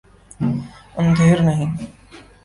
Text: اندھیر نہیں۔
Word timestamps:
اندھیر 0.99 1.39
نہیں۔ 1.41 1.71